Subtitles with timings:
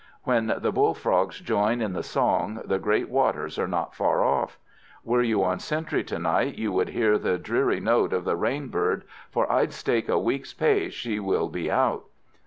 [0.23, 4.57] When the bull frogs join in the song the great waters are not far off.
[5.03, 8.69] Were you on sentry to night you would hear the dreary note of the rain
[8.69, 12.05] bird, for I'd stake a week's pay she will be out.